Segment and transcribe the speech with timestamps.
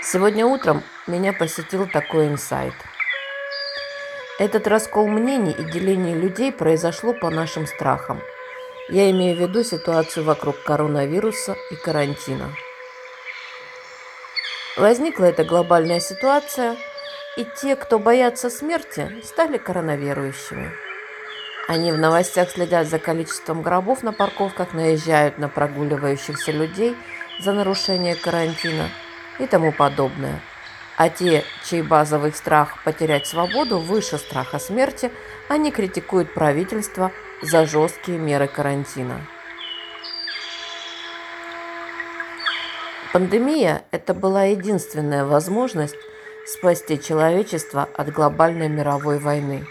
[0.00, 2.72] Сегодня утром меня посетил такой инсайт.
[4.38, 8.20] Этот раскол мнений и деление людей произошло по нашим страхам.
[8.88, 12.54] Я имею в виду ситуацию вокруг коронавируса и карантина.
[14.76, 16.76] Возникла эта глобальная ситуация,
[17.36, 20.70] и те, кто боятся смерти, стали коронавирующими.
[21.66, 26.96] Они в новостях следят за количеством гробов на парковках, наезжают на прогуливающихся людей
[27.40, 28.88] за нарушение карантина–
[29.38, 30.40] и тому подобное.
[30.98, 35.12] А те, чей базовый страх потерять свободу выше страха смерти,
[35.48, 39.20] они критикуют правительство за жесткие меры карантина.
[43.12, 45.94] Пандемия– это была единственная возможность
[46.44, 49.64] спасти человечество от глобальной мировой войны.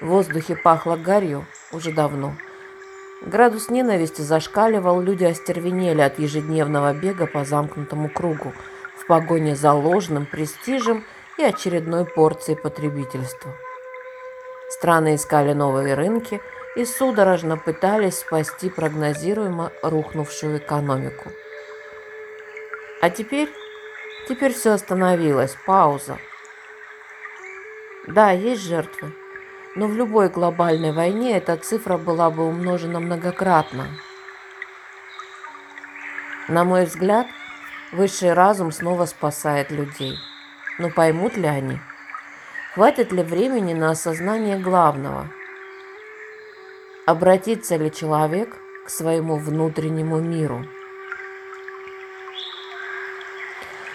[0.00, 2.36] В воздухе пахло гарью уже давно.
[3.22, 8.52] Градус ненависти зашкаливал, люди остервенели от ежедневного бега по замкнутому кругу–
[9.08, 11.04] погоне за ложным престижем
[11.38, 13.52] и очередной порцией потребительства.
[14.70, 16.40] Страны искали новые рынки
[16.76, 21.32] и судорожно пытались спасти прогнозируемо рухнувшую экономику.
[23.00, 23.48] А теперь,
[24.28, 26.18] теперь все остановилось, пауза.
[28.06, 29.12] Да, есть жертвы,
[29.74, 33.86] но в любой глобальной войне эта цифра была бы умножена многократно.
[36.48, 37.26] На мой взгляд,
[37.90, 40.18] Высший разум снова спасает людей.
[40.78, 41.80] Но поймут ли они?
[42.74, 45.30] Хватит ли времени на осознание главного?
[47.06, 50.66] Обратится ли человек к своему внутреннему миру?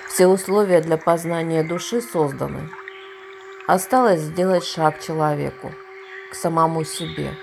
[0.07, 2.69] Все условия для познания души созданы.
[3.67, 5.71] Осталось сделать шаг человеку,
[6.31, 7.35] к самому себе.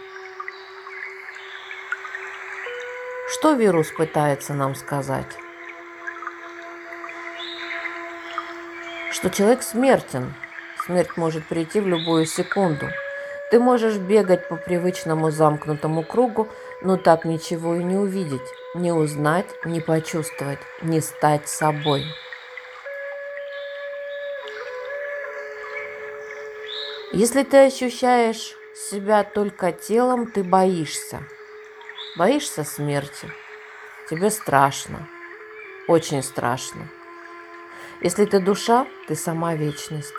[3.28, 5.39] Что вирус пытается нам сказать?
[9.20, 10.34] Что человек смертен.
[10.86, 12.88] Смерть может прийти в любую секунду.
[13.50, 16.48] Ты можешь бегать по привычному замкнутому кругу,
[16.81, 18.41] но так ничего и не увидеть,
[18.75, 22.06] не узнать, не почувствовать, не стать собой.
[27.12, 31.20] Если ты ощущаешь себя только телом, ты боишься.
[32.16, 33.30] Боишься смерти.
[34.09, 35.06] Тебе страшно.
[35.88, 36.88] Очень страшно.
[38.00, 40.15] Если ты душа, ты сама вечность.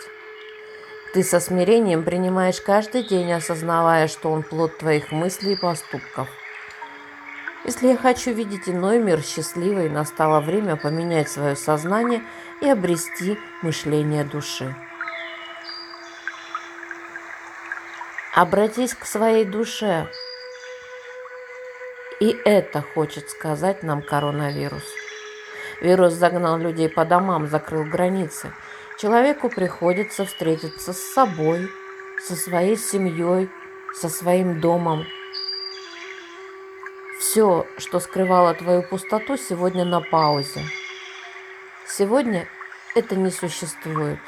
[1.12, 6.28] Ты со смирением принимаешь каждый день, осознавая, что он плод твоих мыслей и поступков.
[7.64, 12.22] Если я хочу видеть иной мир счастливый, настало время поменять свое сознание
[12.60, 14.74] и обрести мышление души.
[18.34, 20.08] Обратись к своей душе.
[22.20, 24.84] И это хочет сказать нам коронавирус.
[25.82, 28.52] Вирус загнал людей по домам, закрыл границы.
[28.98, 31.68] Человеку приходится встретиться с собой,
[32.22, 33.50] со своей семьей,
[33.92, 35.04] со своим домом.
[37.18, 40.62] Все, что скрывало твою пустоту, сегодня на паузе.
[41.88, 42.46] Сегодня
[42.94, 44.20] это не существует.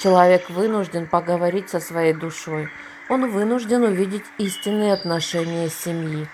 [0.00, 2.68] Человек вынужден поговорить со своей душой.
[3.08, 6.26] Он вынужден увидеть истинные отношения семьи.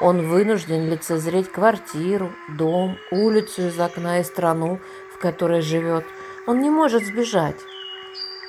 [0.00, 4.80] Он вынужден лицезреть квартиру, дом, улицу из окна и страну,
[5.14, 6.06] в которой живет.
[6.46, 7.56] Он не может сбежать.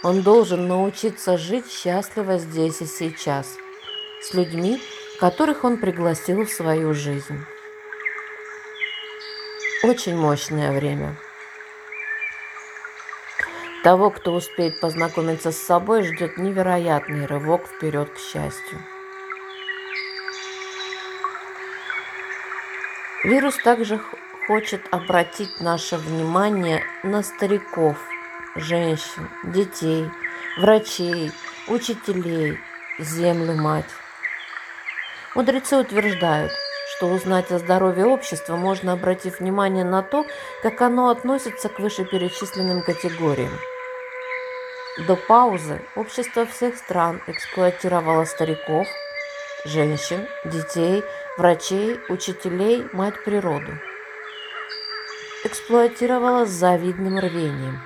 [0.02, 3.58] Он должен научиться жить счастливо здесь и сейчас,
[4.22, 4.82] с людьми,
[5.20, 7.40] которых он пригласил в свою жизнь.
[9.84, 11.18] Очень мощное время.
[13.84, 18.80] Того, кто успеет познакомиться с собой, ждет невероятный рывок вперед к счастью.
[23.24, 24.00] Вирус также
[24.48, 27.96] хочет обратить наше внимание на стариков,
[28.56, 30.10] женщин, детей,
[30.58, 31.32] врачей,
[31.68, 32.58] учителей,
[32.98, 33.86] землю мать.
[35.36, 36.52] Мудрецы утверждают,
[36.96, 40.26] что узнать о здоровье общества можно, обратив внимание на то,
[40.64, 43.54] как оно относится к вышеперечисленным категориям.
[45.08, 48.88] До паузы общество всех стран эксплуатировало стариков,
[49.64, 51.04] женщин, детей,
[51.38, 53.72] врачей, учителей, мать природу.
[55.44, 57.82] Эксплуатировала с завидным рвением.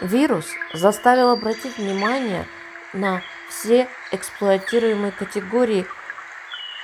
[0.00, 2.46] Вирус заставил обратить внимание
[2.92, 5.86] на все эксплуатируемые категории,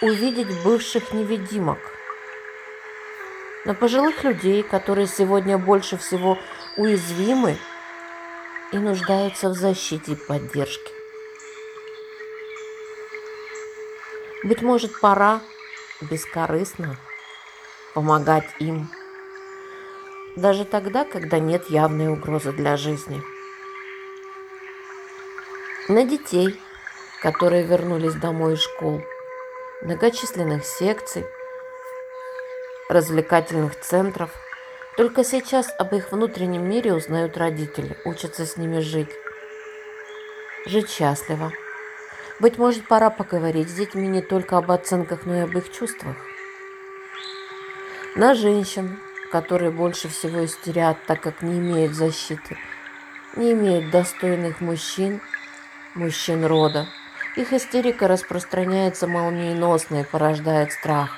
[0.00, 1.78] увидеть бывших невидимок.
[3.64, 6.38] На пожилых людей, которые сегодня больше всего
[6.76, 7.58] уязвимы
[8.72, 10.99] и нуждаются в защите и поддержке.
[14.42, 15.40] Быть может, пора
[16.00, 16.96] бескорыстно
[17.94, 18.88] помогать им
[20.36, 23.20] даже тогда, когда нет явной угрозы для жизни.
[25.88, 26.58] На детей,
[27.20, 29.02] которые вернулись домой из школ,
[29.82, 31.26] многочисленных секций,
[32.88, 34.30] развлекательных центров.
[34.96, 39.10] Только сейчас об их внутреннем мире узнают родители, учатся с ними жить.
[40.66, 41.52] Жить счастливо.
[42.40, 46.16] Быть может, пора поговорить с детьми не только об оценках, но и об их чувствах.
[48.16, 48.98] На женщин,
[49.30, 52.56] которые больше всего истерят, так как не имеют защиты,
[53.36, 55.20] не имеют достойных мужчин,
[55.94, 56.86] мужчин рода.
[57.36, 61.10] Их истерика распространяется молниеносно и порождает страх,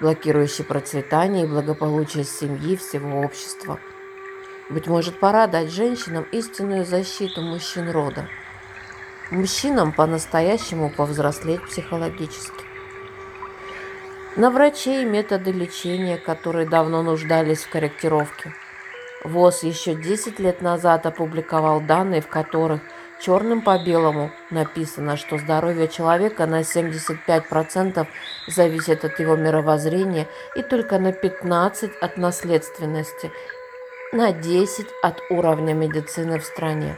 [0.00, 3.80] блокирующий процветание и благополучие семьи всего общества.
[4.68, 8.28] Быть может, пора дать женщинам истинную защиту мужчин рода.
[9.30, 12.64] Мужчинам по-настоящему повзрослеть психологически.
[14.36, 18.54] На врачей методы лечения, которые давно нуждались в корректировке.
[19.24, 22.82] ВОЗ еще 10 лет назад опубликовал данные, в которых
[23.20, 28.06] черным по белому написано, что здоровье человека на 75%
[28.46, 33.32] зависит от его мировоззрения и только на 15% от наследственности,
[34.12, 36.96] на 10% от уровня медицины в стране.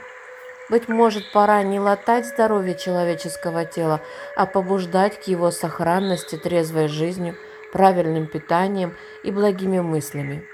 [0.68, 4.02] Быть может, пора не латать здоровье человеческого тела,
[4.36, 7.36] а побуждать к его сохранности трезвой жизнью,
[7.72, 10.46] правильным питанием и благими мыслями.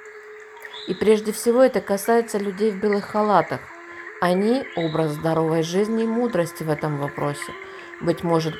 [0.86, 3.60] И прежде всего это касается людей в белых халатах.
[4.20, 7.52] Они– образ здоровой жизни и мудрости в этом вопросе.
[8.00, 8.54] Быть может,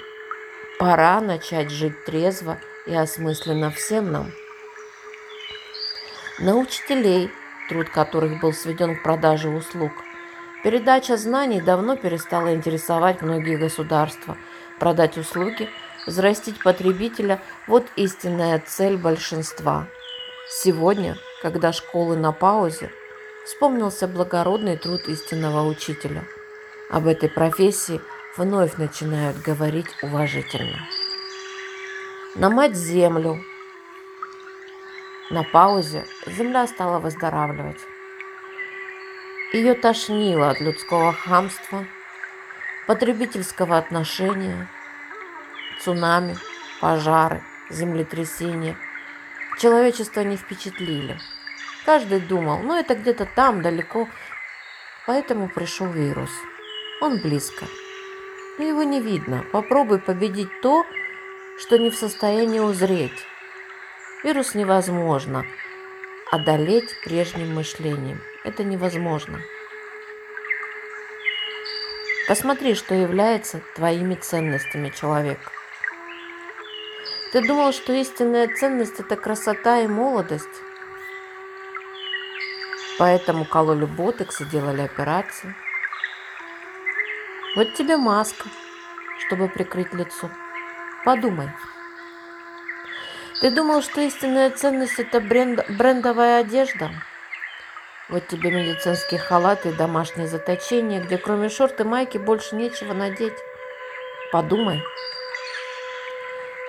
[0.79, 4.33] пора начать жить трезво и осмысленно всем нам.
[6.41, 7.31] На учителей,
[7.69, 9.93] труд которых был сведен к продаже услуг–
[10.65, 14.39] Передача знаний давно перестала интересовать многие государства.
[14.81, 15.69] Продать услуги,
[16.07, 19.87] взрастить потребителя– вот истинная цель большинства.
[20.49, 22.91] Сегодня, когда школы на паузе,
[23.45, 26.25] вспомнился благородный труд истинного учителя.
[26.89, 28.01] Об этой профессии
[28.39, 30.79] вновь начинают говорить уважительно.
[32.37, 33.39] На мать землю.
[35.29, 37.81] На паузе земля стала выздоравливать.
[39.55, 41.87] Ее тошнило от людского хамства,
[42.89, 44.69] потребительского отношения,
[45.81, 46.37] цунами,
[46.81, 47.41] пожары,
[47.71, 48.77] землетрясения.
[49.61, 51.21] Человечество не впечатлили.
[51.87, 54.09] Каждый думал, ну это где-то там, далеко.
[55.07, 56.33] Поэтому пришел вирус.
[57.01, 57.67] Он близко.
[58.59, 59.45] Но его не видно.
[59.53, 60.85] Попробуй победить то,
[61.61, 63.25] что не в состоянии узреть.
[64.25, 65.45] Вирус невозможно
[66.33, 69.41] одолеть прежним мышлением– это невозможно.
[72.29, 75.51] Посмотри, что является твоими ценностями человека.
[77.33, 80.63] Ты думал, что истинная ценность– это красота и молодость?
[82.99, 85.55] Поэтому кололи ботекс и делали операции.
[87.57, 88.49] Вот тебе маска,
[89.27, 90.31] чтобы прикрыть лицо.
[91.05, 91.51] Подумай.
[93.41, 96.91] Ты думал, что истинная ценность– это бренд, брендовая одежда?
[98.11, 103.39] Вот тебе медицинские халаты и домашнее заточение, где кроме шорт и майки больше нечего надеть.
[104.31, 104.83] Подумай.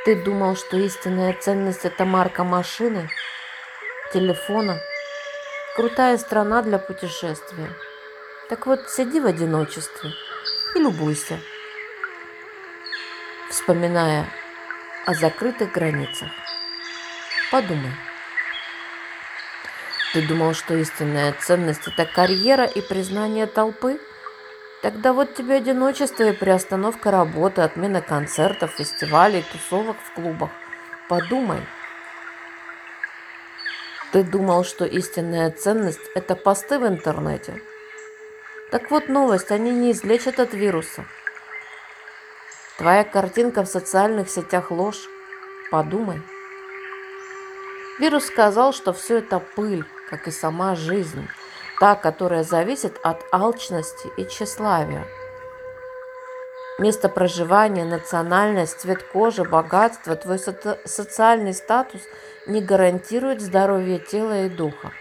[0.05, 3.09] Ты думал, что истинная ценность– это марка машины,
[4.13, 4.79] телефона,
[5.75, 7.69] крутая страна для путешествия.
[8.47, 10.11] Так вот, сиди в одиночестве
[10.75, 11.39] и любуйся,
[13.49, 14.29] вспоминая
[15.05, 16.29] о закрытых границах.
[17.51, 17.91] Подумай.
[20.15, 23.99] Ты думал, что истинная ценность– это карьера и признание толпы?
[24.81, 30.51] Тогда вот тебе одиночество и приостановка работы, отмена концертов, фестивалей, тусовок в клубах.
[31.09, 31.59] Подумай.
[34.13, 37.61] Ты думал, что истинная ценность– это посты в интернете?
[38.71, 41.03] Так вот новость, они не излечат от вируса.
[42.77, 45.09] Твоя картинка в социальных сетях ложь.
[45.71, 46.21] Подумай.
[47.99, 51.27] Вирус сказал, что все это пыль, как и сама жизнь,
[51.79, 55.05] та, которая зависит от алчности и тщеславия.
[56.77, 62.01] Место проживания, национальность, цвет кожи, богатство, твой со- социальный статус
[62.47, 64.91] не гарантирует здоровье тела и духа.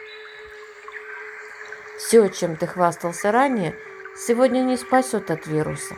[1.98, 3.76] Все, чем ты хвастался ранее,
[4.16, 5.96] сегодня не спасет от вируса.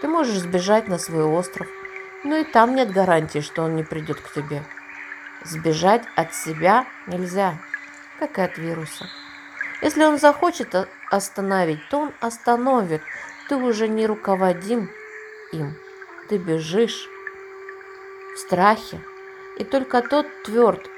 [0.00, 1.68] Ты можешь сбежать на свой остров,
[2.24, 4.62] но и там нет гарантии, что он не придет к тебе.
[5.44, 7.58] Сбежать от себя нельзя
[8.22, 9.08] как и от вируса.
[9.80, 10.76] Если он захочет
[11.10, 13.02] остановить, то он остановит.
[13.48, 14.90] Ты уже не руководим
[15.52, 15.76] им.
[16.28, 17.08] Ты бежишь
[18.36, 19.00] в страхе.
[19.58, 20.88] И только тот тверд,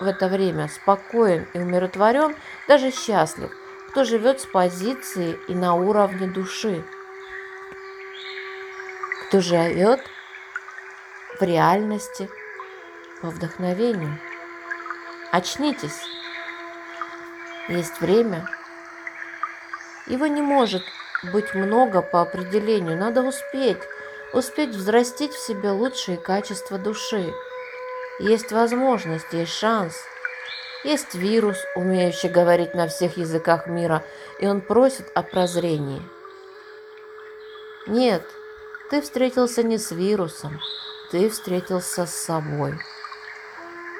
[0.00, 2.36] в это время спокоен и умиротворен,
[2.68, 3.50] даже счастлив,
[3.88, 6.84] кто живет с позиции и на уровне души,
[9.26, 10.00] кто живет
[11.40, 12.30] в реальности
[13.20, 14.18] по вдохновению.
[15.32, 16.13] Очнитесь.
[17.68, 18.46] Есть время.
[20.06, 20.82] Его не может
[21.32, 22.96] быть много по определению.
[22.98, 23.80] Надо успеть.
[24.32, 27.32] Успеть взрастить в себе лучшие качества души.
[28.18, 29.94] Есть возможность, есть шанс.
[30.84, 34.04] Есть вирус, умеющий говорить на всех языках мира,
[34.38, 36.02] и он просит о прозрении.
[37.86, 38.22] Нет,
[38.90, 40.60] ты встретился не с вирусом,
[41.10, 42.78] ты встретился с собой.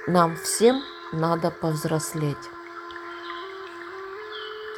[0.07, 2.37] Нам всем надо повзрослеть.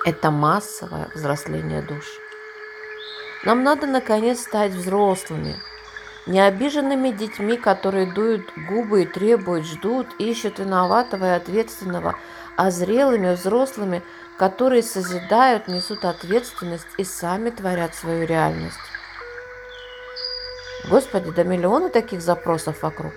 [0.06, 2.04] Это массовое взросление душ.
[3.44, 5.56] Нам надо наконец стать взрослыми,
[6.26, 12.16] не обиженными детьми, которые дуют губы и требуют, ждут, ищут виноватого и ответственного,
[12.56, 14.00] а зрелыми взрослыми,
[14.38, 18.78] которые созидают, несут ответственность и сами творят свою реальность.
[20.88, 23.12] Господи, да миллионы таких запросов вокруг.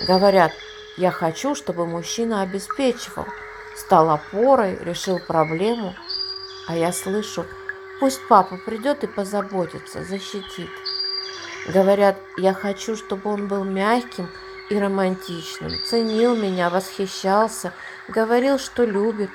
[0.00, 0.50] Говорят,
[0.96, 3.26] я хочу, чтобы мужчина обеспечивал,
[3.76, 5.94] стал опорой, решил проблему.
[6.66, 7.44] А я слышу,
[8.00, 10.70] пусть папа придет и позаботится, защитит.
[11.66, 14.28] Говорят, я хочу, чтобы он был мягким
[14.70, 17.72] и романтичным, ценил меня, восхищался,
[18.08, 19.30] говорил, что любит.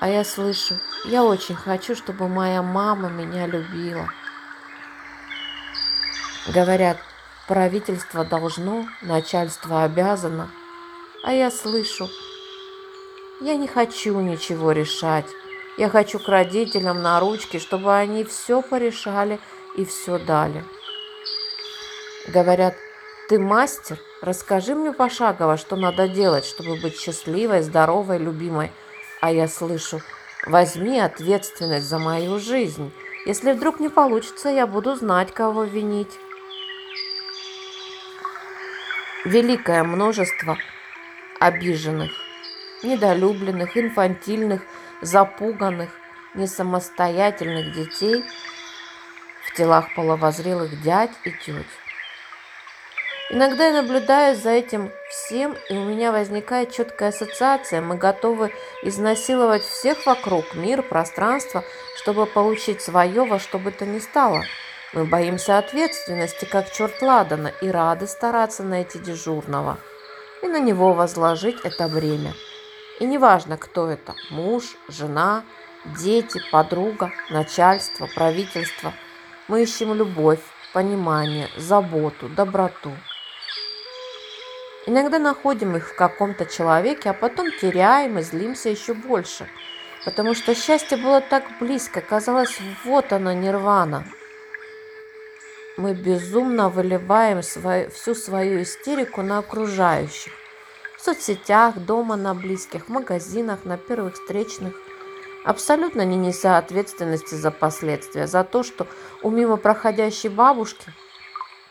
[0.00, 4.08] А я слышу, я очень хочу, чтобы моя мама меня любила.
[6.48, 6.98] Говорят,
[7.48, 10.48] Правительство должно, начальство обязано.
[11.24, 12.08] А я слышу,
[13.42, 15.26] я не хочу ничего решать.
[15.76, 19.38] Я хочу к родителям на ручки, чтобы они все порешали
[19.76, 20.64] и все дали.
[22.28, 22.74] Говорят,
[23.28, 28.70] ты мастер, расскажи мне пошагово, что надо делать, чтобы быть счастливой, здоровой, любимой.
[29.20, 30.00] А я слышу,
[30.46, 32.92] возьми ответственность за мою жизнь.
[33.26, 36.18] Если вдруг не получится, я буду знать, кого винить
[39.24, 40.58] великое множество
[41.38, 42.10] обиженных,
[42.82, 44.62] недолюбленных, инфантильных,
[45.00, 45.90] запуганных,
[46.34, 48.24] несамостоятельных детей
[49.46, 51.66] в телах половозрелых дядь и теть.
[53.30, 57.80] Иногда я наблюдаю за этим всем, и у меня возникает четкая ассоциация.
[57.80, 61.64] Мы готовы изнасиловать всех вокруг, мир, пространство,
[61.96, 64.44] чтобы получить свое во что бы то ни стало–
[64.94, 69.78] мы боимся ответственности, как черт ладана, и рады стараться найти дежурного
[70.42, 72.34] и на него возложить это бремя.
[73.00, 75.44] И неважно, кто это– муж, жена,
[75.84, 78.92] дети, подруга, начальство, правительство.
[79.48, 80.40] Мы ищем любовь,
[80.72, 82.92] понимание, заботу, доброту.
[84.86, 89.48] Иногда находим их в каком-то человеке, а потом теряем и злимся еще больше,
[90.04, 94.04] потому что счастье было так близко, казалось, вот оно, нирвана–
[95.76, 100.32] мы безумно выливаем свою, всю свою истерику на окружающих.
[101.02, 104.72] В соцсетях, дома, на близких, в магазинах, на первых встречных.
[105.44, 108.86] Абсолютно не неся ответственности за последствия, за то, что
[109.20, 110.92] у мимо проходящей бабушки,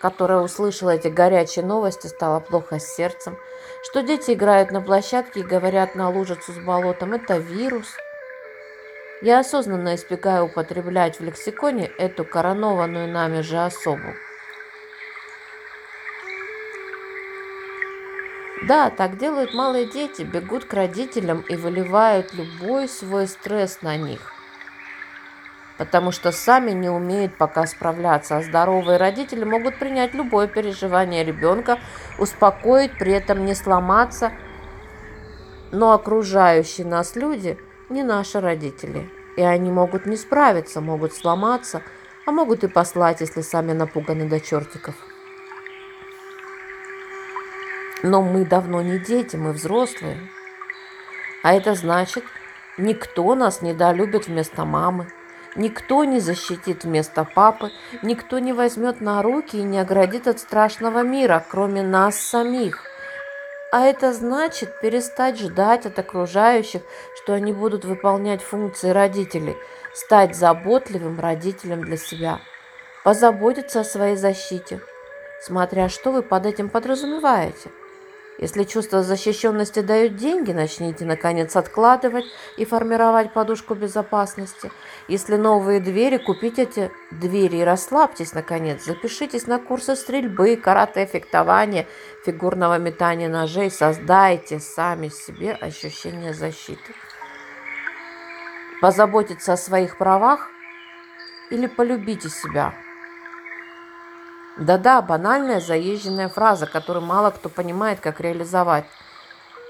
[0.01, 3.37] которая услышала эти горячие новости, стало плохо с сердцем,
[3.83, 7.87] что дети играют на площадке и говорят на лужицу с болотом, это вирус–
[9.21, 14.15] я осознанно избегаю употреблять в лексиконе эту коронованную нами же особу.
[18.67, 24.33] Да, так делают малые дети, бегут к родителям и выливают любой свой стресс на них.
[25.79, 31.79] Потому что сами не умеют пока справляться, а здоровые родители могут принять любое переживание ребенка,
[32.19, 34.31] успокоить, при этом не сломаться.
[35.71, 37.57] Но окружающие нас люди–
[37.91, 39.09] не наши родители.
[39.37, 41.81] И они могут не справиться, могут сломаться,
[42.25, 44.95] а могут и послать, если сами напуганы до чертиков.
[48.03, 50.17] Но мы давно не дети, мы взрослые.
[51.43, 52.23] А это значит,
[52.77, 55.07] никто нас не долюбит вместо мамы,
[55.55, 61.03] никто не защитит вместо папы, никто не возьмет на руки и не оградит от страшного
[61.03, 62.83] мира, кроме нас самих.
[63.71, 66.81] А это значит перестать ждать от окружающих,
[67.21, 69.55] что они будут выполнять функции родителей,
[69.93, 72.39] стать заботливым родителем для себя,
[73.03, 74.81] позаботиться о своей защите,
[75.41, 77.71] смотря что вы под этим подразумеваете.
[78.41, 82.25] Если чувство защищенности дают деньги, начните, наконец, откладывать
[82.57, 84.71] и формировать подушку безопасности.
[85.07, 88.83] Если новые двери, купите эти двери и расслабьтесь, наконец.
[88.83, 91.85] Запишитесь на курсы стрельбы, карате, фехтования,
[92.25, 93.69] фигурного метания ножей.
[93.69, 96.95] Создайте сами себе ощущение защиты.
[98.81, 100.49] Позаботиться о своих правах
[101.51, 102.73] или полюбите себя–
[104.57, 108.85] да-да, банальная заезженная фраза, которую мало кто понимает, как реализовать.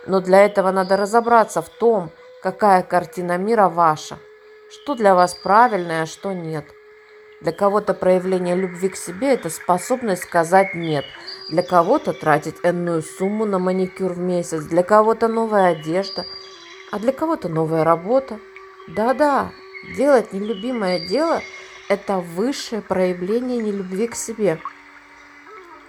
[0.08, 2.10] Но для этого надо разобраться в том,
[2.42, 4.18] какая картина мира ваша,
[4.72, 6.66] что для вас правильное, а что нет.
[7.42, 11.06] Для кого-то проявление любви к себе– это способность сказать «нет»,
[11.50, 16.26] для кого-то тратить энную сумму на маникюр в месяц, для кого-то новая одежда,
[16.92, 18.40] а для кого-то новая работа.
[18.88, 19.52] Да-да,
[19.96, 21.42] делать нелюбимое дело–
[21.92, 24.60] это высшее проявление нелюбви к себе–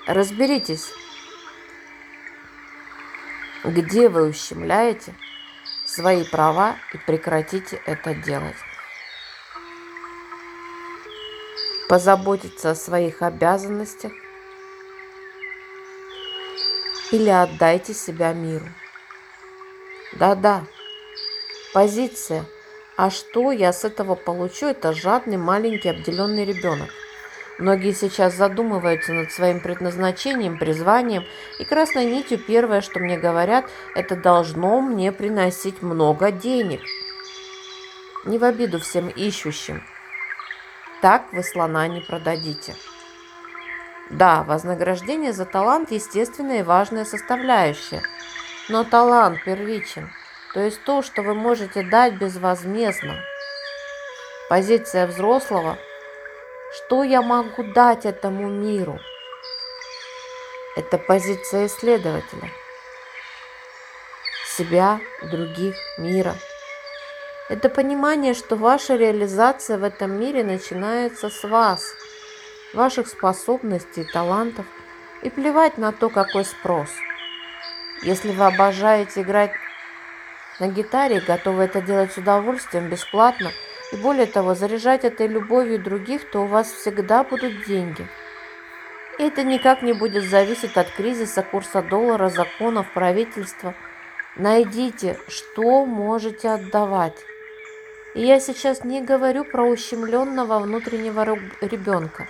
[0.07, 0.93] Разберитесь,
[3.63, 5.15] где вы ущемляете
[5.87, 8.57] свои права и прекратите это делать.
[11.89, 14.11] Позаботиться о своих обязанностях
[17.13, 18.67] или отдайте себя миру.
[20.15, 20.65] Да-да,
[21.73, 22.45] позиция
[23.03, 26.89] «А что я с этого получу?»– это жадный маленький обделенный ребенок.
[27.59, 31.25] Многие сейчас задумываются над своим предназначением, призванием,
[31.59, 33.65] и красной нитью первое, что мне говорят,
[33.97, 36.81] это должно мне приносить много денег.
[38.25, 39.83] Не в обиду всем ищущим.
[41.01, 42.77] Так вы слона не продадите.
[44.11, 48.05] Да, вознаграждение за талант– естественная и важная составляющая.
[48.69, 50.09] Но талант первичен,
[50.55, 53.17] то есть то, что вы можете дать безвозмездно.
[54.49, 55.79] Позиция взрослого–
[56.75, 58.99] что я могу дать этому миру?
[60.75, 62.49] Это позиция исследователя.
[64.57, 66.35] Себя, других, мира.
[67.51, 71.95] Это понимание, что ваша реализация в этом мире начинается с вас,
[72.73, 74.65] ваших способностей, талантов,
[75.21, 76.89] и плевать на то, какой спрос.
[78.03, 79.53] Если вы обожаете играть
[80.61, 83.51] на гитаре и готовы это делать с удовольствием, бесплатно–
[83.93, 88.09] и более того, заряжать этой любовью других, то у вас всегда будут деньги.
[89.19, 93.75] И это никак не будет зависеть от кризиса курса доллара, законов, правительства.
[94.37, 97.19] Найдите, что можете отдавать.
[98.15, 102.27] И я сейчас не говорю про ущемленного внутреннего ребенка.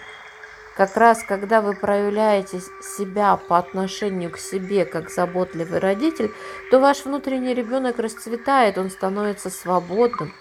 [0.76, 6.32] Как раз когда вы проявляете себя по отношению к себе как заботливый родитель,
[6.70, 10.32] то ваш внутренний ребенок расцветает, он становится свободным,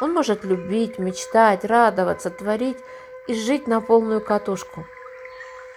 [0.00, 2.78] он может любить, мечтать, радоваться, творить
[3.28, 4.86] и жить на полную катушку,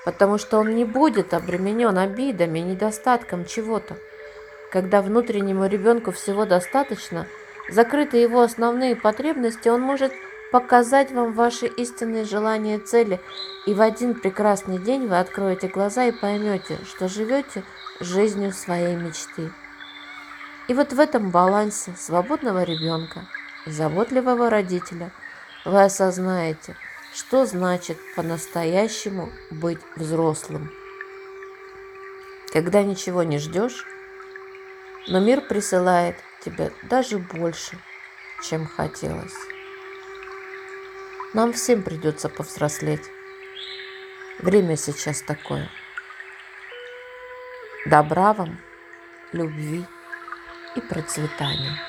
[0.05, 3.97] потому что он не будет обременен обидами недостатком чего-то.
[4.71, 7.27] Когда внутреннему ребенку всего достаточно,
[7.69, 10.13] закрыты его основные потребности, он может
[10.51, 13.19] показать вам ваши истинные желания и цели,
[13.65, 17.63] и в один прекрасный день вы откроете глаза и поймете, что живете
[17.99, 19.51] жизнью своей мечты.
[20.67, 23.25] И вот в этом балансе свободного ребенка–
[23.69, 25.11] заботливого родителя,
[25.65, 26.75] вы осознаете,
[27.13, 30.71] что значит по-настоящему быть взрослым.
[32.53, 33.85] Когда ничего не ждешь,
[35.07, 37.77] но мир присылает тебе даже больше,
[38.43, 39.35] чем хотелось.
[41.37, 43.11] Нам всем придется повзрослеть.
[44.39, 45.69] Время сейчас такое.
[47.85, 48.59] Добра вам,
[49.33, 49.85] любви
[50.75, 51.79] и процветания.